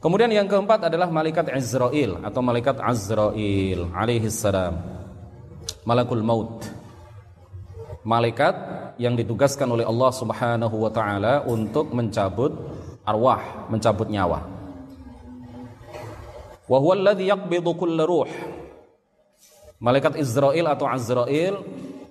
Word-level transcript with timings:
Kemudian 0.00 0.32
yang 0.32 0.48
keempat 0.48 0.88
adalah 0.88 1.12
malaikat 1.12 1.52
Azrail 1.52 2.16
atau 2.24 2.40
malaikat 2.40 2.80
Azrail 2.80 3.84
alaihi 3.92 4.32
salam. 4.32 4.80
Malakul 5.84 6.24
maut. 6.24 6.64
Malaikat 8.00 8.56
yang 8.96 9.12
ditugaskan 9.12 9.68
oleh 9.68 9.84
Allah 9.84 10.08
Subhanahu 10.08 10.72
wa 10.72 10.88
taala 10.88 11.44
untuk 11.44 11.92
mencabut 11.92 12.48
arwah, 13.04 13.68
mencabut 13.68 14.08
nyawa. 14.08 14.40
Wa 16.64 16.78
huwa 16.80 16.96
alladhi 16.96 17.28
yaqbidu 17.28 17.76
kull 17.76 18.00
ruh. 18.00 18.30
Malaikat 19.84 20.16
Israel 20.16 20.72
atau 20.72 20.88
Azrail 20.88 21.60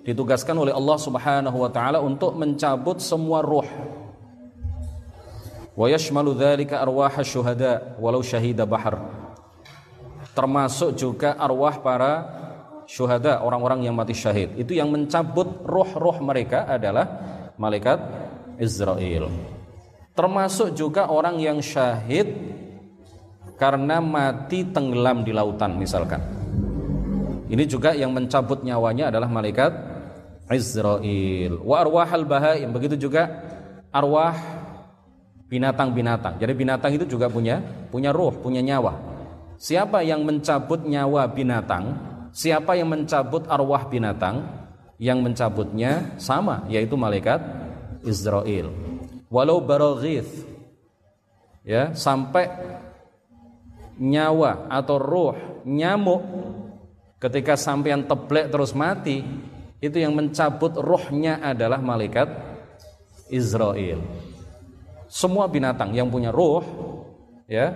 ditugaskan 0.06 0.54
oleh 0.54 0.70
Allah 0.70 0.94
Subhanahu 0.94 1.58
wa 1.58 1.70
taala 1.74 1.98
untuk 1.98 2.38
mencabut 2.38 3.02
semua 3.02 3.42
ruh 3.42 3.66
wa 5.80 5.88
yashmalu 5.88 6.36
dzalika 6.36 6.84
arwah 6.84 7.16
syuhada 7.24 7.96
walau 7.96 8.20
syahida 8.20 8.68
bahar. 8.68 9.00
Termasuk 10.36 10.92
juga 11.00 11.40
arwah 11.40 11.80
para 11.80 12.12
syuhada 12.84 13.40
orang-orang 13.40 13.88
yang 13.88 13.96
mati 13.96 14.12
syahid. 14.12 14.52
Itu 14.60 14.76
yang 14.76 14.92
mencabut 14.92 15.64
roh-roh 15.64 16.20
mereka 16.20 16.68
adalah 16.68 17.08
malaikat 17.56 17.96
Israel 18.60 19.32
termasuk 20.20 20.76
juga 20.76 21.08
orang 21.08 21.40
yang 21.40 21.64
syahid 21.64 22.28
karena 23.56 24.04
mati 24.04 24.68
tenggelam 24.68 25.24
di 25.24 25.32
lautan 25.32 25.80
misalkan. 25.80 26.20
Ini 27.48 27.64
juga 27.64 27.96
yang 27.96 28.12
mencabut 28.12 28.60
nyawanya 28.60 29.08
adalah 29.08 29.32
malaikat 29.32 29.72
Israel 30.52 31.56
wa 31.64 31.76
arwahal 31.80 32.28
bahaim 32.28 32.68
begitu 32.68 33.00
juga 33.00 33.32
arwah 33.88 34.36
binatang-binatang. 35.50 36.38
Jadi 36.38 36.52
binatang 36.54 36.94
itu 36.94 37.04
juga 37.10 37.26
punya 37.26 37.58
punya 37.90 38.14
roh, 38.14 38.30
punya 38.30 38.62
nyawa. 38.62 38.94
Siapa 39.58 40.00
yang 40.06 40.22
mencabut 40.22 40.86
nyawa 40.86 41.26
binatang, 41.28 41.98
siapa 42.30 42.78
yang 42.78 42.88
mencabut 42.88 43.44
arwah 43.50 43.90
binatang, 43.90 44.46
yang 44.96 45.20
mencabutnya 45.20 46.14
sama 46.22 46.64
yaitu 46.70 46.94
malaikat 46.94 47.42
Israel. 48.06 48.70
Walau 49.26 49.58
baraghith 49.60 50.46
ya, 51.66 51.92
sampai 51.92 52.48
nyawa 54.00 54.70
atau 54.70 54.96
roh 54.96 55.36
nyamuk 55.66 56.24
ketika 57.20 57.52
sampean 57.58 58.08
teblek 58.08 58.48
terus 58.48 58.72
mati, 58.72 59.20
itu 59.82 59.96
yang 59.98 60.16
mencabut 60.16 60.72
rohnya 60.78 61.36
adalah 61.42 61.82
malaikat 61.84 62.32
Israel 63.28 64.29
semua 65.10 65.50
binatang 65.50 65.90
yang 65.90 66.06
punya 66.06 66.30
roh 66.30 66.62
ya 67.50 67.74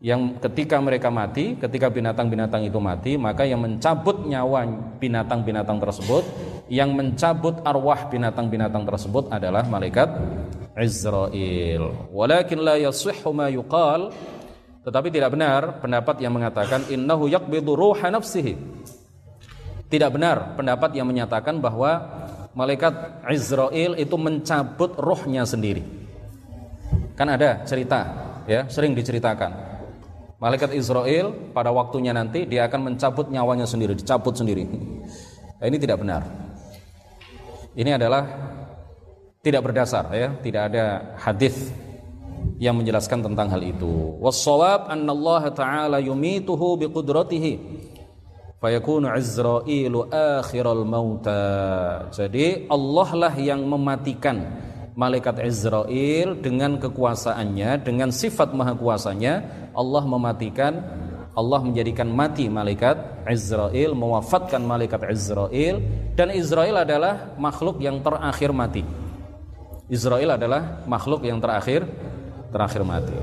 yang 0.00 0.40
ketika 0.40 0.80
mereka 0.80 1.12
mati, 1.12 1.60
ketika 1.60 1.92
binatang-binatang 1.92 2.64
itu 2.64 2.80
mati, 2.80 3.20
maka 3.20 3.44
yang 3.44 3.60
mencabut 3.60 4.24
nyawa 4.24 4.64
binatang-binatang 4.96 5.76
tersebut, 5.76 6.24
yang 6.72 6.96
mencabut 6.96 7.60
arwah 7.60 8.08
binatang-binatang 8.08 8.88
tersebut 8.88 9.28
adalah 9.28 9.60
malaikat 9.68 10.08
Israel. 10.80 12.08
Walakin 12.16 12.64
la 12.64 12.80
yasihhu 12.80 13.28
ma 13.36 13.52
yuqal 13.52 14.08
tetapi 14.80 15.12
tidak 15.12 15.36
benar 15.36 15.84
pendapat 15.84 16.16
yang 16.24 16.32
mengatakan 16.32 16.88
innahu 16.88 17.28
yaqbidu 17.28 17.76
ruha 17.76 18.08
nafsihi. 18.08 18.56
Tidak 19.92 20.08
benar 20.08 20.56
pendapat 20.56 20.96
yang 20.96 21.04
menyatakan 21.04 21.60
bahwa 21.60 22.00
malaikat 22.56 23.20
Israel 23.28 24.00
itu 24.00 24.16
mencabut 24.16 24.96
rohnya 24.96 25.44
sendiri. 25.44 25.99
Kan 27.20 27.28
ada 27.28 27.68
cerita, 27.68 28.00
ya, 28.48 28.64
sering 28.72 28.96
diceritakan. 28.96 29.52
Malaikat 30.40 30.72
Israel 30.72 31.52
pada 31.52 31.68
waktunya 31.68 32.16
nanti 32.16 32.48
dia 32.48 32.64
akan 32.64 32.96
mencabut 32.96 33.28
nyawanya 33.28 33.68
sendiri, 33.68 33.92
dicabut 33.92 34.32
sendiri. 34.32 34.64
Nah, 35.60 35.68
ini 35.68 35.76
tidak 35.76 36.00
benar. 36.00 36.24
Ini 37.76 38.00
adalah 38.00 38.24
tidak 39.44 39.68
berdasar 39.68 40.08
ya, 40.16 40.32
tidak 40.40 40.72
ada 40.72 41.12
hadis 41.20 41.68
yang 42.56 42.80
menjelaskan 42.80 43.20
tentang 43.20 43.52
hal 43.52 43.68
itu. 43.68 44.16
Wassawab 44.16 44.88
Allah 44.88 45.44
taala 45.52 46.00
yumituhu 46.00 46.80
biqudratihi 46.80 47.52
akhiral 48.64 50.88
mauta. 50.88 51.44
Jadi 52.16 52.64
Allah 52.64 53.08
lah 53.12 53.34
yang 53.36 53.60
mematikan 53.68 54.69
malaikat 54.94 55.42
Israel 55.44 56.38
dengan 56.38 56.78
kekuasaannya, 56.78 57.82
dengan 57.84 58.10
sifat 58.10 58.54
maha 58.54 58.74
kuasanya, 58.74 59.46
Allah 59.74 60.02
mematikan 60.06 60.82
Allah 61.30 61.62
menjadikan 61.62 62.10
mati 62.10 62.50
malaikat 62.50 63.24
Israel, 63.30 63.94
mewafatkan 63.94 64.66
malaikat 64.66 65.06
Israel 65.14 65.78
dan 66.18 66.34
Israel 66.34 66.82
adalah 66.82 67.38
makhluk 67.38 67.78
yang 67.78 68.02
terakhir 68.02 68.50
mati. 68.50 68.82
Israel 69.86 70.34
adalah 70.34 70.82
makhluk 70.90 71.22
yang 71.22 71.38
terakhir 71.38 71.86
terakhir 72.50 72.82
mati. 72.82 73.14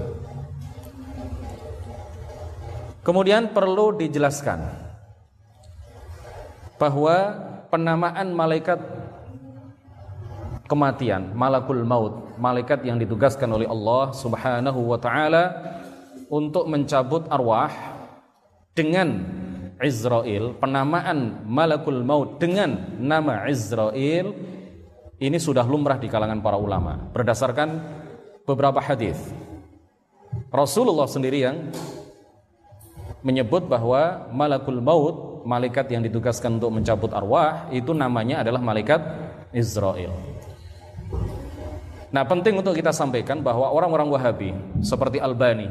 Kemudian 3.04 3.52
perlu 3.52 3.96
dijelaskan 3.96 4.68
bahwa 6.80 7.16
penamaan 7.72 8.32
malaikat 8.36 8.80
kematian, 10.68 11.32
malakul 11.34 11.82
maut, 11.88 12.36
malaikat 12.38 12.84
yang 12.84 13.00
ditugaskan 13.00 13.48
oleh 13.50 13.66
Allah 13.66 14.12
Subhanahu 14.14 14.94
wa 14.94 15.00
taala 15.00 15.44
untuk 16.28 16.68
mencabut 16.68 17.26
arwah 17.32 17.72
dengan 18.76 19.24
Israel, 19.82 20.54
penamaan 20.60 21.48
malakul 21.48 22.04
maut 22.04 22.38
dengan 22.38 23.00
nama 23.00 23.48
Israel 23.48 24.36
ini 25.18 25.38
sudah 25.42 25.66
lumrah 25.66 25.98
di 25.98 26.06
kalangan 26.06 26.46
para 26.46 26.62
ulama 26.62 27.10
berdasarkan 27.10 27.82
beberapa 28.46 28.78
hadis. 28.78 29.18
Rasulullah 30.54 31.10
sendiri 31.10 31.42
yang 31.42 31.74
menyebut 33.26 33.66
bahwa 33.66 34.30
malakul 34.30 34.78
maut, 34.78 35.16
malaikat 35.42 35.90
yang 35.90 36.06
ditugaskan 36.06 36.62
untuk 36.62 36.70
mencabut 36.70 37.12
arwah 37.12 37.66
itu 37.74 37.92
namanya 37.98 38.46
adalah 38.46 38.62
malaikat 38.62 39.02
Israel. 39.58 40.14
Nah 42.18 42.26
penting 42.26 42.58
untuk 42.58 42.74
kita 42.74 42.90
sampaikan 42.90 43.46
bahwa 43.46 43.70
orang-orang 43.70 44.10
Wahabi 44.10 44.50
seperti 44.82 45.22
Albani. 45.22 45.70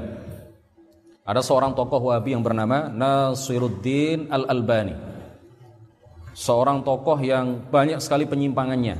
Ada 1.26 1.42
seorang 1.42 1.74
tokoh 1.74 1.98
Wahabi 1.98 2.38
yang 2.38 2.46
bernama 2.46 2.86
Nasiruddin 2.86 4.30
Al-Albani. 4.30 4.94
Seorang 6.38 6.86
tokoh 6.86 7.18
yang 7.18 7.66
banyak 7.66 7.98
sekali 7.98 8.30
penyimpangannya. 8.30 8.94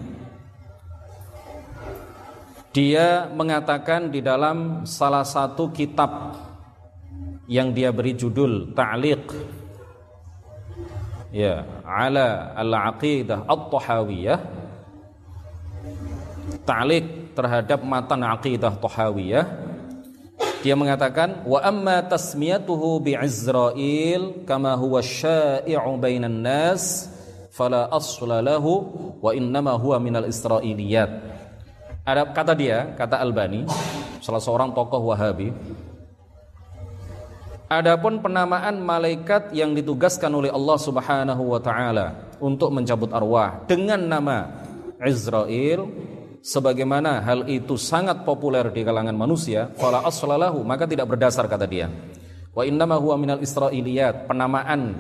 Dia 2.75 3.31
mengatakan 3.31 4.11
di 4.11 4.19
dalam 4.27 4.83
salah 4.83 5.23
satu 5.23 5.71
kitab 5.71 6.35
yang 7.47 7.71
dia 7.71 7.95
beri 7.95 8.19
judul 8.19 8.75
Ta'liq. 8.75 9.23
Ya 11.31 11.63
ala 11.87 12.59
al-aqidah 12.59 13.47
at-tahawiyah. 13.47 14.41
Ta'liq 16.67 17.26
terhadap 17.37 17.85
matan 17.85 18.25
aqidah 18.25 18.73
Tahawiyah 18.81 19.45
dia 20.65 20.75
mengatakan 20.75 21.45
wa 21.45 21.61
amma 21.61 22.01
tasmiyatuhu 22.03 22.99
bi 23.05 23.13
Izrail 23.15 24.43
kama 24.49 24.75
huwa 24.75 25.05
syai'u 25.05 25.95
bainan 26.01 26.43
nas 26.43 27.13
fala 27.53 27.87
asla 27.93 28.43
lahu 28.43 28.89
wa 29.23 29.31
innama 29.31 29.77
huwa 29.79 30.01
minal 30.03 30.27
israiliyat. 30.27 31.23
Ada 32.03 32.35
kata 32.35 32.53
dia 32.59 32.95
kata 32.99 33.23
Albani 33.23 33.67
salah 34.23 34.43
seorang 34.43 34.75
tokoh 34.75 35.11
Wahabi 35.11 35.51
Adapun 37.67 38.23
penamaan 38.23 38.79
malaikat 38.79 39.51
yang 39.51 39.75
ditugaskan 39.75 40.31
oleh 40.31 40.55
Allah 40.55 40.79
Subhanahu 40.79 41.51
wa 41.51 41.59
taala 41.59 42.31
untuk 42.39 42.71
mencabut 42.71 43.11
arwah 43.11 43.67
dengan 43.67 43.99
nama 44.07 44.55
Israel 45.03 45.91
sebagaimana 46.47 47.19
hal 47.27 47.51
itu 47.51 47.75
sangat 47.75 48.23
populer 48.23 48.71
di 48.71 48.87
kalangan 48.87 49.19
manusia 49.19 49.67
fala 49.75 50.07
aslalahu 50.07 50.63
maka 50.63 50.87
tidak 50.87 51.11
berdasar 51.11 51.51
kata 51.51 51.67
dia. 51.67 51.91
Wa 52.55 52.63
innama 52.63 52.95
huwa 53.03 53.19
minal 53.19 53.43
israiliyat 53.43 54.31
penamaan 54.31 54.95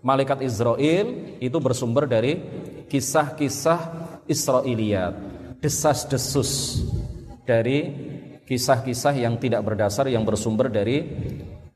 malaikat 0.00 0.40
Israel 0.40 1.36
itu 1.44 1.58
bersumber 1.60 2.08
dari 2.08 2.40
kisah-kisah 2.88 4.08
Israiliyat 4.24 5.14
desas-desus 5.60 6.82
dari 7.44 7.92
kisah-kisah 8.48 9.12
yang 9.12 9.36
tidak 9.36 9.60
berdasar 9.60 10.08
yang 10.08 10.24
bersumber 10.24 10.72
dari 10.72 11.04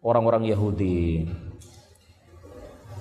orang-orang 0.01 0.49
Yahudi. 0.49 1.29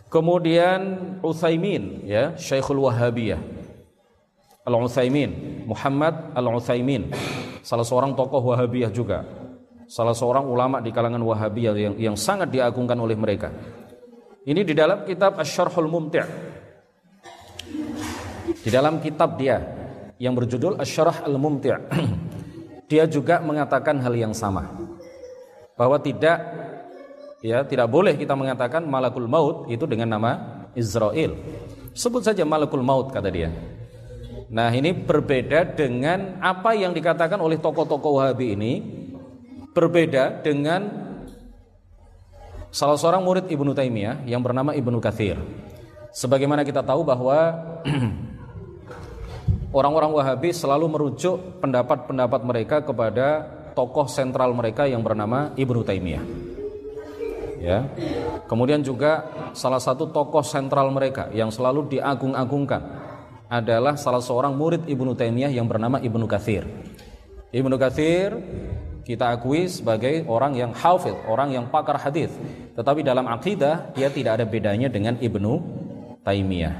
Kemudian 0.10 0.82
Utsaimin 1.22 2.04
ya 2.04 2.34
Syekhul 2.36 2.82
Wahabiyah 2.82 3.59
Al-Utsaimin, 4.70 5.66
Muhammad 5.66 6.38
Al-Utsaimin, 6.38 7.10
salah 7.66 7.82
seorang 7.82 8.14
tokoh 8.14 8.54
Wahabiyah 8.54 8.94
juga. 8.94 9.26
salah 9.90 10.14
seorang 10.14 10.46
ulama 10.46 10.78
di 10.86 10.94
kalangan 10.94 11.18
Wahabi 11.26 11.66
yang, 11.66 11.98
yang 11.98 12.14
sangat 12.14 12.54
diagungkan 12.54 12.94
oleh 13.02 13.18
mereka. 13.18 13.50
Ini 14.46 14.62
di 14.62 14.78
dalam 14.78 15.02
kitab 15.02 15.42
Asy-Syarhul 15.42 15.90
Mumti'. 15.90 16.26
Di 18.62 18.70
dalam 18.70 19.02
kitab 19.02 19.34
dia 19.42 19.58
yang 20.22 20.38
berjudul 20.38 20.78
Asy-Syarh 20.78 21.26
Al-Mumti'. 21.26 21.74
dia 22.92 23.10
juga 23.10 23.42
mengatakan 23.42 23.98
hal 23.98 24.14
yang 24.14 24.34
sama. 24.38 24.70
Bahwa 25.74 25.98
tidak 25.98 26.38
ya 27.42 27.64
tidak 27.64 27.88
boleh 27.88 28.14
kita 28.20 28.36
mengatakan 28.36 28.84
malakul 28.86 29.26
maut 29.26 29.66
itu 29.72 29.90
dengan 29.90 30.18
nama 30.18 30.32
Israel. 30.76 31.34
Sebut 31.96 32.22
saja 32.24 32.44
malakul 32.46 32.84
maut 32.84 33.10
kata 33.10 33.30
dia. 33.32 33.50
Nah, 34.50 34.74
ini 34.74 34.98
berbeda 34.98 35.78
dengan 35.78 36.42
apa 36.42 36.74
yang 36.74 36.90
dikatakan 36.90 37.38
oleh 37.38 37.62
tokoh-tokoh 37.62 38.18
Wahabi 38.18 38.58
ini 38.58 38.74
berbeda 39.78 40.42
dengan 40.42 40.90
salah 42.74 42.98
seorang 42.98 43.22
murid 43.22 43.46
Ibnu 43.46 43.78
Taimiyah 43.78 44.26
yang 44.26 44.42
bernama 44.42 44.74
Ibnu 44.74 44.98
Kathir. 44.98 45.38
Sebagaimana 46.10 46.66
kita 46.66 46.82
tahu 46.82 47.06
bahwa 47.06 47.38
orang-orang 49.78 50.18
Wahabi 50.18 50.50
selalu 50.50 50.90
merujuk 50.90 51.62
pendapat-pendapat 51.62 52.42
mereka 52.42 52.82
kepada 52.82 53.46
tokoh 53.78 54.10
sentral 54.10 54.50
mereka 54.58 54.90
yang 54.90 55.06
bernama 55.06 55.54
Ibnu 55.54 55.86
Taimiyah. 55.86 56.26
Ya. 57.62 57.86
Kemudian 58.50 58.82
juga 58.82 59.30
salah 59.54 59.78
satu 59.78 60.10
tokoh 60.10 60.42
sentral 60.42 60.90
mereka 60.90 61.30
yang 61.38 61.54
selalu 61.54 61.86
diagung-agungkan 61.92 63.09
adalah 63.50 63.98
salah 63.98 64.22
seorang 64.22 64.54
murid 64.54 64.86
Ibnu 64.86 65.18
Taimiyah 65.18 65.50
yang 65.50 65.66
bernama 65.66 65.98
Ibnu 65.98 66.30
Katsir. 66.30 66.70
Ibnu 67.50 67.76
Katsir 67.82 68.38
kita 69.02 69.34
akui 69.34 69.66
sebagai 69.66 70.22
orang 70.30 70.54
yang 70.54 70.70
hafid, 70.70 71.18
orang 71.26 71.50
yang 71.50 71.66
pakar 71.74 71.98
hadis. 71.98 72.30
Tetapi 72.78 73.02
dalam 73.02 73.26
akidah 73.26 73.90
dia 73.98 74.14
tidak 74.14 74.38
ada 74.38 74.46
bedanya 74.46 74.86
dengan 74.86 75.18
Ibnu 75.18 75.54
Taimiyah. 76.22 76.76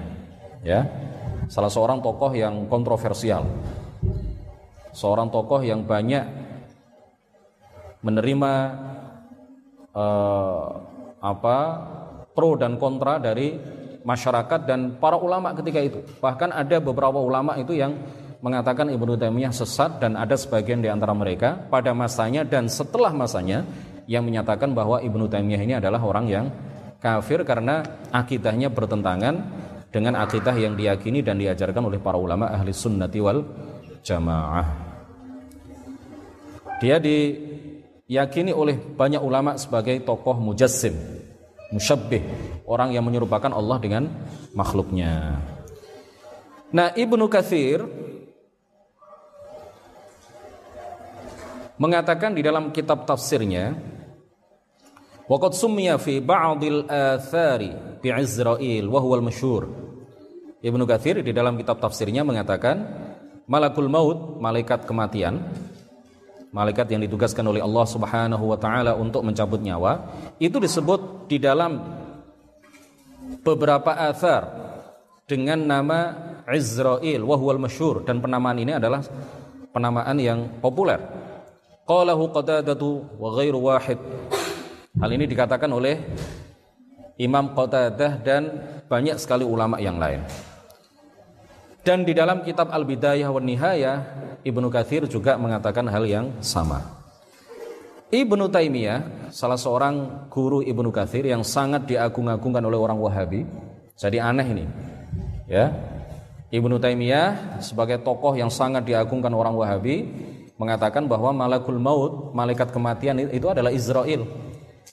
Ya. 0.62 0.86
Salah 1.50 1.74
seorang 1.74 2.06
tokoh 2.06 2.30
yang 2.38 2.70
kontroversial. 2.70 3.50
Seorang 4.94 5.34
tokoh 5.34 5.66
yang 5.66 5.82
banyak 5.90 6.22
menerima 8.06 8.54
uh, 9.98 10.68
apa 11.18 11.58
pro 12.38 12.54
dan 12.56 12.78
kontra 12.78 13.18
dari 13.18 13.58
masyarakat 14.04 14.66
dan 14.66 14.96
para 14.98 15.20
ulama 15.20 15.52
ketika 15.56 15.80
itu. 15.80 16.00
Bahkan 16.24 16.56
ada 16.56 16.78
beberapa 16.80 17.20
ulama 17.20 17.56
itu 17.60 17.76
yang 17.76 17.96
mengatakan 18.40 18.88
Ibnu 18.88 19.20
Taimiyah 19.20 19.52
sesat 19.52 20.00
dan 20.00 20.16
ada 20.16 20.40
sebagian 20.40 20.80
di 20.80 20.88
antara 20.88 21.12
mereka 21.12 21.60
pada 21.68 21.92
masanya 21.92 22.48
dan 22.48 22.72
setelah 22.72 23.12
masanya 23.12 23.68
yang 24.08 24.24
menyatakan 24.24 24.72
bahwa 24.72 25.04
Ibnu 25.04 25.28
Taimiyah 25.28 25.62
ini 25.62 25.74
adalah 25.76 26.00
orang 26.00 26.26
yang 26.32 26.46
kafir 27.04 27.44
karena 27.44 27.84
akidahnya 28.12 28.72
bertentangan 28.72 29.36
dengan 29.90 30.22
akidah 30.22 30.56
yang 30.56 30.78
diyakini 30.78 31.26
dan 31.26 31.42
diajarkan 31.42 31.84
oleh 31.90 32.00
para 32.00 32.16
ulama 32.16 32.48
ahli 32.48 32.72
sunnati 32.72 33.20
wal 33.20 33.44
jamaah. 34.06 34.68
Dia 36.80 36.96
diyakini 36.96 38.56
oleh 38.56 38.80
banyak 38.80 39.20
ulama 39.20 39.60
sebagai 39.60 40.00
tokoh 40.08 40.40
mujassim, 40.40 40.96
musyabbih, 41.70 42.22
orang 42.66 42.94
yang 42.94 43.06
menyerupakan 43.06 43.54
Allah 43.54 43.78
dengan 43.78 44.04
makhluknya. 44.58 45.38
Nah, 46.70 46.94
Ibnu 46.94 47.26
Katsir 47.30 47.82
mengatakan 51.80 52.36
di 52.36 52.42
dalam 52.46 52.70
kitab 52.70 53.08
tafsirnya 53.08 53.74
Waqad 55.30 55.54
summiya 55.54 56.02
fi 56.02 56.18
ba'dil 56.18 56.90
athari 56.90 57.70
bi 58.02 58.10
Izrail 58.10 58.90
wa 58.90 58.98
huwa 58.98 59.22
al-masyhur. 59.22 59.70
Ibnu 60.58 60.84
Katsir 60.90 61.22
di 61.22 61.30
dalam 61.30 61.54
kitab 61.54 61.78
tafsirnya 61.78 62.26
mengatakan 62.26 62.82
malakul 63.46 63.86
maut, 63.94 64.42
malaikat 64.42 64.90
kematian 64.90 65.38
malaikat 66.50 66.90
yang 66.90 67.02
ditugaskan 67.06 67.46
oleh 67.46 67.62
Allah 67.62 67.86
Subhanahu 67.86 68.44
wa 68.50 68.58
taala 68.58 68.98
untuk 68.98 69.22
mencabut 69.22 69.62
nyawa 69.62 70.10
itu 70.42 70.58
disebut 70.58 71.30
di 71.30 71.38
dalam 71.38 71.78
beberapa 73.46 73.94
athar 73.94 74.50
dengan 75.30 75.62
nama 75.62 76.00
Izrail 76.50 77.22
wa 77.22 77.38
huwal 77.38 77.62
masyhur 77.62 78.02
dan 78.02 78.18
penamaan 78.18 78.58
ini 78.58 78.74
adalah 78.74 79.06
penamaan 79.70 80.18
yang 80.18 80.50
populer. 80.58 80.98
Qalahu 81.86 82.34
Qatadatu 82.34 83.18
wa 83.18 83.30
ghairu 83.38 83.62
wahid. 83.70 83.98
Hal 84.98 85.10
ini 85.14 85.30
dikatakan 85.30 85.70
oleh 85.70 86.02
Imam 87.22 87.54
Qatadah 87.54 88.22
dan 88.26 88.44
banyak 88.90 89.22
sekali 89.22 89.46
ulama 89.46 89.78
yang 89.78 90.02
lain. 90.02 90.26
Dan 91.90 92.06
di 92.06 92.14
dalam 92.14 92.46
kitab 92.46 92.70
Al-Bidayah 92.70 93.34
wa 93.34 93.42
Nihayah, 93.42 93.98
Ibnu 94.46 94.70
Kathir 94.70 95.10
juga 95.10 95.42
mengatakan 95.42 95.90
hal 95.90 96.06
yang 96.06 96.38
sama. 96.38 96.86
Ibnu 98.14 98.46
Taimiyah, 98.46 99.34
salah 99.34 99.58
seorang 99.58 100.30
guru 100.30 100.62
Ibnu 100.62 100.94
Kathir 100.94 101.26
yang 101.26 101.42
sangat 101.42 101.90
diagung-agungkan 101.90 102.62
oleh 102.62 102.78
orang 102.78 103.02
Wahabi. 103.02 103.42
Jadi 103.98 104.22
aneh 104.22 104.46
ini. 104.54 104.66
Ya. 105.50 105.74
Ibnu 106.54 106.78
Taimiyah 106.78 107.58
sebagai 107.58 107.98
tokoh 108.06 108.38
yang 108.38 108.54
sangat 108.54 108.86
diagungkan 108.86 109.34
orang 109.34 109.58
Wahabi 109.58 110.06
mengatakan 110.62 111.10
bahwa 111.10 111.34
malakul 111.34 111.82
maut, 111.82 112.38
malaikat 112.38 112.70
kematian 112.70 113.18
itu 113.18 113.50
adalah 113.50 113.74
Israel. 113.74 114.30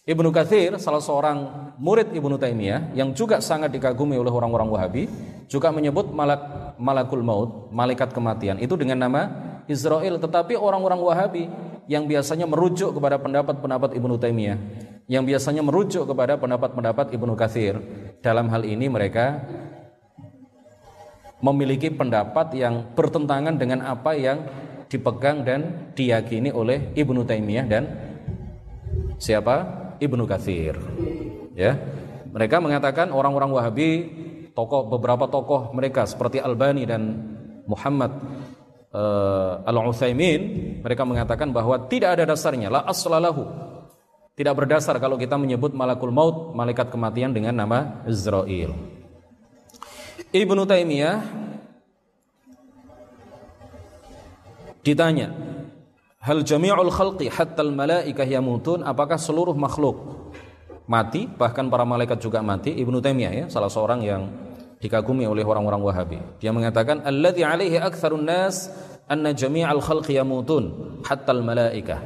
Ibnu 0.08 0.32
Kathir, 0.32 0.80
salah 0.80 1.04
seorang 1.04 1.68
murid 1.76 2.08
Ibnu 2.08 2.40
Taimiyah 2.40 2.96
yang 2.96 3.12
juga 3.12 3.44
sangat 3.44 3.68
dikagumi 3.68 4.16
oleh 4.16 4.32
orang-orang 4.32 4.72
Wahabi, 4.72 5.04
juga 5.44 5.68
menyebut 5.68 6.08
malak 6.08 6.65
malakul 6.76 7.20
maut, 7.24 7.68
malaikat 7.72 8.12
kematian 8.12 8.60
itu 8.60 8.76
dengan 8.76 9.00
nama 9.08 9.22
Israel, 9.66 10.20
tetapi 10.20 10.54
orang-orang 10.54 11.00
Wahabi 11.02 11.44
yang 11.90 12.06
biasanya 12.06 12.46
merujuk 12.46 12.94
kepada 12.94 13.18
pendapat-pendapat 13.18 13.94
Ibnu 13.98 14.14
Taimiyah, 14.18 14.58
yang 15.10 15.22
biasanya 15.26 15.62
merujuk 15.62 16.06
kepada 16.06 16.38
pendapat-pendapat 16.38 17.14
Ibnu 17.14 17.32
Katsir, 17.34 17.78
dalam 18.22 18.50
hal 18.50 18.66
ini 18.66 18.86
mereka 18.90 19.42
memiliki 21.38 21.92
pendapat 21.92 22.56
yang 22.56 22.90
bertentangan 22.96 23.54
dengan 23.54 23.84
apa 23.84 24.16
yang 24.16 24.46
dipegang 24.86 25.42
dan 25.42 25.92
diyakini 25.94 26.50
oleh 26.50 26.94
Ibnu 26.94 27.22
Taimiyah 27.26 27.66
dan 27.66 27.84
siapa? 29.18 29.84
Ibnu 29.96 30.28
Katsir. 30.28 30.76
Ya. 31.56 31.76
Mereka 32.36 32.60
mengatakan 32.60 33.08
orang-orang 33.14 33.48
Wahabi 33.48 33.90
tokoh 34.56 34.88
beberapa 34.88 35.28
tokoh 35.28 35.76
mereka 35.76 36.08
seperti 36.08 36.40
Albani 36.40 36.88
dan 36.88 37.02
Muhammad 37.68 38.08
uh, 38.96 39.60
Al-Utsaimin 39.68 40.40
mereka 40.80 41.04
mengatakan 41.04 41.52
bahwa 41.52 41.76
tidak 41.92 42.16
ada 42.16 42.32
dasarnya 42.32 42.72
la 42.72 42.80
aslalahu 42.88 43.44
tidak 44.32 44.56
berdasar 44.56 44.96
kalau 44.96 45.20
kita 45.20 45.36
menyebut 45.36 45.76
malakul 45.76 46.08
maut 46.08 46.56
malaikat 46.56 46.88
kematian 46.88 47.36
dengan 47.36 47.52
nama 47.52 48.00
Israel 48.08 48.72
Ibnu 50.32 50.62
Taimiyah 50.64 51.20
ditanya 54.80 55.36
hal 56.24 56.40
jami'ul 56.40 56.88
khalqi 56.88 57.28
hatta 57.28 57.60
al 57.60 57.76
malaikah 57.76 58.24
yamutun 58.24 58.80
apakah 58.80 59.20
seluruh 59.20 59.52
makhluk 59.52 60.00
mati? 60.86 61.26
Bahkan 61.26 61.66
para 61.68 61.82
malaikat 61.82 62.22
juga 62.22 62.40
mati? 62.40 62.72
Ibnu 62.74 63.02
Taimiyah 63.02 63.32
ya 63.32 63.44
salah 63.50 63.70
seorang 63.70 64.00
yang 64.02 64.45
dikagumi 64.80 65.24
oleh 65.24 65.44
orang-orang 65.44 65.80
Wahabi. 65.82 66.18
Dia 66.40 66.52
mengatakan 66.52 67.04
alladzi 67.04 67.42
alaihi 67.42 67.80
aktsarun 67.80 68.24
nas 68.24 68.68
anna 69.08 69.32
jami'al 69.32 69.80
khalqi 69.80 70.16
yamutun 70.16 71.00
hatta 71.04 71.32
al 71.32 71.42
malaikah. 71.42 72.00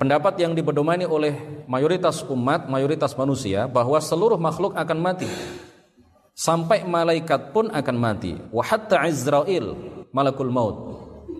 Pendapat 0.00 0.34
yang 0.42 0.52
dipedomani 0.56 1.06
oleh 1.06 1.62
mayoritas 1.70 2.26
umat 2.26 2.66
mayoritas 2.66 3.14
manusia 3.14 3.70
bahwa 3.70 4.02
seluruh 4.02 4.40
makhluk 4.40 4.74
akan 4.74 4.98
mati. 4.98 5.30
Sampai 6.34 6.82
malaikat 6.82 7.54
pun 7.54 7.70
akan 7.70 7.96
mati. 8.00 8.34
Wa 8.50 8.66
hatta 8.66 9.06
Izrail 9.06 9.76
malakul 10.10 10.50
maut. 10.50 10.76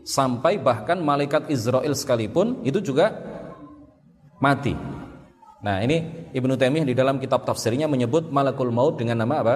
Sampai 0.07 0.63
bahkan 0.63 0.99
malaikat 1.03 1.51
Israel 1.51 1.95
sekalipun 1.95 2.63
itu 2.63 2.79
juga 2.83 3.15
mati 4.39 4.75
Nah, 5.63 5.79
ini 5.79 6.27
Ibnu 6.35 6.59
Taimiyah 6.59 6.87
di 6.91 6.95
dalam 6.99 7.23
kitab 7.23 7.47
tafsirnya 7.47 7.87
menyebut 7.87 8.35
malakul 8.35 8.75
maut 8.75 8.99
dengan 8.99 9.23
nama 9.23 9.47
apa? 9.47 9.55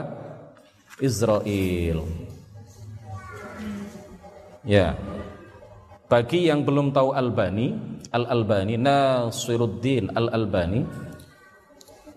Israel. 1.03 2.07
Ya. 4.63 4.95
Bagi 6.07 6.47
yang 6.47 6.63
belum 6.63 6.95
tahu 6.95 7.11
Albani, 7.11 7.75
Al-Albani 8.15 8.79
Nasiruddin 8.79 10.15
Al-Albani, 10.15 10.87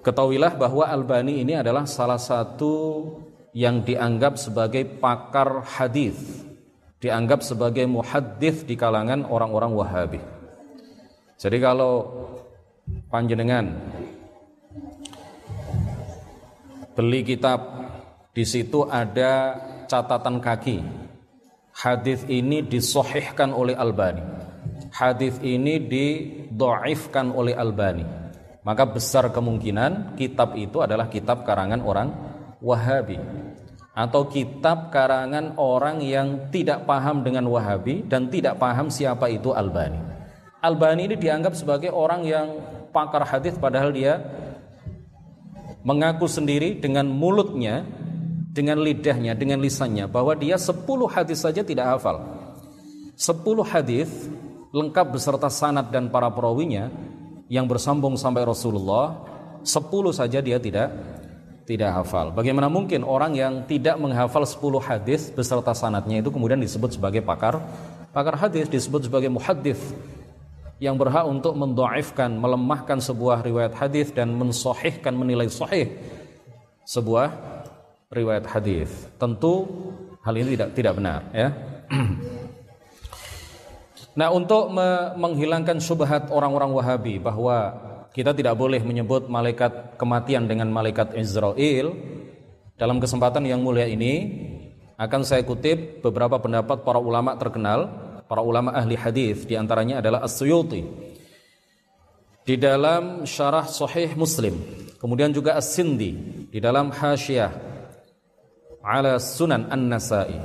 ketahuilah 0.06 0.54
bahwa 0.54 0.86
Albani 0.86 1.42
ini 1.42 1.58
adalah 1.58 1.90
salah 1.90 2.22
satu 2.22 3.02
yang 3.58 3.82
dianggap 3.82 4.38
sebagai 4.38 4.86
pakar 4.86 5.66
hadis, 5.66 6.46
dianggap 7.02 7.42
sebagai 7.42 7.90
muhaddis 7.90 8.62
di 8.62 8.78
kalangan 8.78 9.26
orang-orang 9.26 9.74
Wahabi. 9.74 10.22
Jadi 11.42 11.58
kalau 11.58 12.14
panjenengan 13.10 13.74
beli 16.94 17.26
kitab 17.26 17.60
di 18.32 18.46
situ 18.46 18.86
ada 18.86 19.58
catatan 19.90 20.38
kaki. 20.38 20.86
Hadis 21.74 22.28
ini 22.28 22.62
disohihkan 22.62 23.56
oleh 23.56 23.74
Albani. 23.74 24.22
Hadis 24.94 25.40
ini 25.42 25.80
didoifkan 25.80 27.32
oleh 27.34 27.56
Albani. 27.56 28.04
Maka 28.68 28.84
besar 28.84 29.32
kemungkinan 29.32 30.20
kitab 30.20 30.60
itu 30.60 30.84
adalah 30.84 31.08
kitab 31.08 31.48
karangan 31.48 31.82
orang 31.82 32.12
Wahabi 32.60 33.16
atau 33.96 34.28
kitab 34.28 34.92
karangan 34.92 35.56
orang 35.56 36.04
yang 36.04 36.52
tidak 36.52 36.84
paham 36.84 37.24
dengan 37.24 37.48
Wahabi 37.48 38.04
dan 38.06 38.28
tidak 38.28 38.60
paham 38.60 38.92
siapa 38.92 39.32
itu 39.32 39.56
Albani. 39.56 40.00
Albani 40.60 41.08
ini 41.08 41.16
dianggap 41.16 41.56
sebagai 41.56 41.96
orang 41.96 42.28
yang 42.28 42.48
pakar 42.90 43.24
hadis 43.26 43.56
padahal 43.56 43.94
dia 43.94 44.22
mengaku 45.84 46.28
sendiri 46.28 46.76
dengan 46.78 47.08
mulutnya, 47.08 47.88
dengan 48.52 48.82
lidahnya, 48.84 49.38
dengan 49.38 49.64
lisannya 49.64 50.10
bahwa 50.12 50.36
dia 50.36 50.60
10 50.60 50.84
hadis 51.08 51.40
saja 51.46 51.64
tidak 51.64 51.98
hafal. 51.98 52.20
10 53.16 53.64
hadis 53.64 54.10
lengkap 54.76 55.06
beserta 55.16 55.50
sanad 55.50 55.90
dan 55.90 56.12
para 56.12 56.30
perawinya 56.30 56.92
yang 57.50 57.66
bersambung 57.66 58.20
sampai 58.20 58.46
Rasulullah, 58.46 59.26
10 59.64 60.14
saja 60.14 60.40
dia 60.44 60.60
tidak 60.62 60.92
tidak 61.70 61.94
hafal. 62.02 62.34
Bagaimana 62.34 62.66
mungkin 62.66 63.06
orang 63.06 63.38
yang 63.38 63.54
tidak 63.70 63.98
menghafal 64.02 64.42
10 64.42 64.82
hadis 64.82 65.30
beserta 65.30 65.74
sanatnya 65.78 66.22
itu 66.22 66.34
kemudian 66.34 66.58
disebut 66.58 66.98
sebagai 66.98 67.22
pakar 67.22 67.62
pakar 68.10 68.36
hadis, 68.42 68.66
disebut 68.66 69.06
sebagai 69.06 69.30
muhaddis 69.30 69.78
yang 70.80 70.96
berhak 70.96 71.28
untuk 71.28 71.60
mendoaifkan, 71.60 72.40
melemahkan 72.40 73.04
sebuah 73.04 73.44
riwayat 73.44 73.76
hadis 73.76 74.16
dan 74.16 74.32
mensohihkan, 74.32 75.12
menilai 75.12 75.52
sahih 75.52 75.92
sebuah 76.88 77.36
riwayat 78.08 78.48
hadis. 78.48 78.90
Tentu 79.20 79.68
hal 80.24 80.34
ini 80.40 80.56
tidak 80.56 80.70
tidak 80.74 80.94
benar, 80.96 81.22
ya. 81.36 81.52
nah, 84.20 84.32
untuk 84.32 84.72
me 84.72 85.14
menghilangkan 85.20 85.84
subhat 85.84 86.32
orang-orang 86.32 86.72
Wahabi 86.72 87.16
bahwa 87.20 87.76
kita 88.16 88.32
tidak 88.34 88.56
boleh 88.58 88.82
menyebut 88.82 89.30
malaikat 89.30 90.00
kematian 90.00 90.50
dengan 90.50 90.72
malaikat 90.72 91.14
Israel 91.20 91.94
dalam 92.80 92.98
kesempatan 92.98 93.46
yang 93.46 93.62
mulia 93.62 93.86
ini 93.86 94.48
akan 94.96 95.22
saya 95.28 95.44
kutip 95.44 96.02
beberapa 96.02 96.40
pendapat 96.40 96.84
para 96.88 97.00
ulama 97.00 97.36
terkenal 97.36 98.09
para 98.30 98.46
ulama 98.46 98.70
ahli 98.78 98.94
hadis 98.94 99.50
di 99.50 99.58
antaranya 99.58 100.06
adalah 100.06 100.22
As-Suyuti. 100.22 100.86
Di 102.46 102.56
dalam 102.58 103.26
syarah 103.26 103.66
sahih 103.66 104.14
Muslim 104.14 104.62
kemudian 105.02 105.34
juga 105.34 105.58
As-Sindi 105.58 106.46
di 106.54 106.60
dalam 106.62 106.94
Hasyiah 106.94 107.50
ala 108.86 109.18
Sunan 109.18 109.74
An-Nasa'i. 109.74 110.38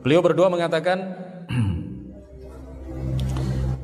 Beliau 0.00 0.24
berdua 0.24 0.48
mengatakan 0.48 1.12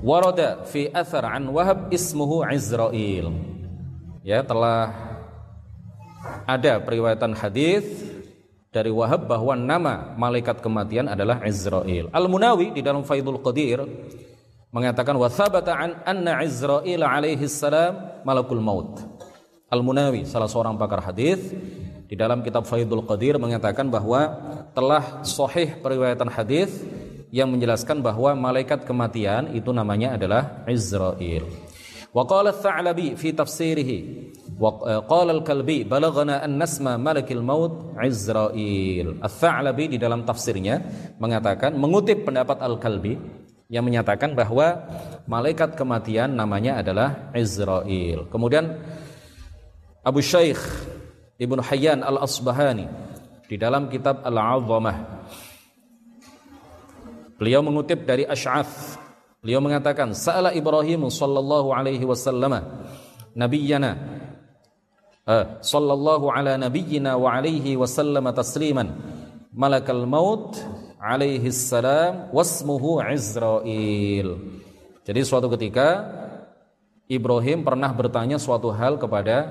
warada 0.09 0.65
fi 0.65 0.89
athar 0.89 1.29
an 1.29 1.53
Wahab 1.53 1.93
ismuhu 1.93 2.41
Izrail. 2.49 3.29
Ya 4.23 4.41
telah 4.41 4.95
ada 6.47 6.79
periwayatan 6.79 7.35
hadis 7.35 8.12
dari 8.73 8.89
Wahab 8.89 9.29
bahwa 9.29 9.53
nama 9.53 10.17
malaikat 10.17 10.65
kematian 10.65 11.05
adalah 11.05 11.45
Izrail. 11.45 12.09
Al-Munawi 12.09 12.73
di 12.73 12.81
dalam 12.81 13.05
Faidul 13.05 13.37
Qadir 13.45 13.85
mengatakan 14.73 15.13
wa 15.21 15.29
thabata 15.29 15.77
an 15.77 16.01
anna 16.09 16.41
Izrail 16.41 17.05
alaihi 17.05 17.45
salam 17.53 18.25
malakul 18.25 18.65
maut. 18.65 18.97
Al-Munawi 19.69 20.25
salah 20.25 20.49
seorang 20.49 20.81
pakar 20.81 21.05
hadis 21.05 21.53
di 22.09 22.17
dalam 22.17 22.41
kitab 22.41 22.65
Faidul 22.65 23.05
Qadir 23.05 23.37
mengatakan 23.37 23.93
bahwa 23.93 24.41
telah 24.73 25.21
sahih 25.21 25.77
periwayatan 25.85 26.33
hadis 26.33 26.73
yang 27.29 27.53
menjelaskan 27.53 28.01
bahwa 28.01 28.33
malaikat 28.33 28.89
kematian 28.89 29.53
itu 29.53 29.69
namanya 29.69 30.17
adalah 30.17 30.65
Izrail. 30.65 31.45
Wa 32.13 32.25
qala 32.29 32.53
Tsa'labi 32.53 33.17
fi 33.17 33.33
tafsirihi 33.33 33.99
وقال 34.58 35.28
الكلبي 35.30 35.86
بلغنا 35.86 36.46
أن 36.46 36.58
نسمى 36.58 36.98
ملك 36.98 37.30
الموت 37.30 37.94
Izrail. 38.02 39.22
Al-Tha'labi 39.22 39.94
di 39.94 39.98
dalam 40.02 40.26
tafsirnya 40.26 40.82
mengatakan 41.22 41.78
mengutip 41.78 42.26
pendapat 42.26 42.62
Al-Kalbi 42.62 43.18
yang 43.68 43.84
menyatakan 43.84 44.34
bahwa 44.34 44.88
malaikat 45.28 45.76
kematian 45.76 46.34
namanya 46.34 46.82
adalah 46.82 47.34
Izrail. 47.36 48.30
Kemudian 48.30 48.80
Abu 50.02 50.24
Shaykh 50.24 50.62
Ibnu 51.38 51.62
Hayyan 51.62 52.02
Al-Asbahani 52.02 52.88
di 53.46 53.56
dalam 53.60 53.92
kitab 53.92 54.26
Al-Azamah 54.26 54.98
beliau 57.38 57.62
mengutip 57.62 58.08
dari 58.08 58.26
Ash'ath 58.26 58.98
beliau 59.44 59.62
mengatakan 59.62 60.18
sa'ala 60.18 60.56
Ibrahim 60.58 61.06
sallallahu 61.12 61.70
alaihi 61.70 62.04
wasallam 62.08 62.58
nabiyyana 63.38 63.92
uh, 63.94 64.21
Sallallahu 65.63 66.35
ala 66.35 66.59
nabiyyina 66.59 67.15
wa 67.15 67.39
alaihi 67.39 67.79
wasallam 67.79 68.27
tasliman. 68.35 68.91
Malakal 69.53 70.09
maut 70.09 70.59
alaihi 70.99 71.53
salam 71.53 72.31
wasmuhu 72.35 73.03
Izrail. 73.05 74.39
Jadi 75.03 75.21
suatu 75.27 75.51
ketika 75.53 76.07
Ibrahim 77.11 77.67
pernah 77.67 77.91
bertanya 77.93 78.39
suatu 78.39 78.71
hal 78.71 78.97
kepada 78.97 79.51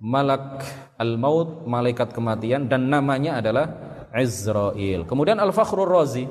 malak 0.00 0.64
al-maut 0.96 1.68
malaikat 1.68 2.16
kematian 2.16 2.66
dan 2.66 2.88
namanya 2.88 3.38
adalah 3.38 3.66
Izrail. 4.16 5.04
Kemudian 5.04 5.38
Al-Fakhrur 5.38 5.86
Razi 5.86 6.24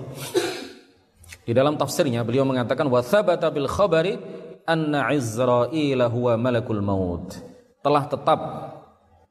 di 1.46 1.54
dalam 1.54 1.78
tafsirnya 1.78 2.26
beliau 2.26 2.44
mengatakan 2.44 2.90
wa 2.90 3.00
thabata 3.00 3.54
bil 3.54 3.70
khabari 3.70 4.18
anna 4.66 5.08
Izrail 5.14 6.02
huwa 6.10 6.34
malakul 6.36 6.82
maut 6.82 7.49
telah 7.80 8.04
tetap 8.08 8.40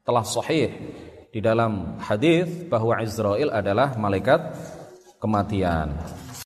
telah 0.01 0.25
sahih 0.25 0.73
di 1.29 1.39
dalam 1.39 2.01
hadis 2.01 2.49
bahwa 2.65 2.97
Israel 3.05 3.53
adalah 3.53 3.93
malaikat 3.93 4.41
kematian. 5.21 5.93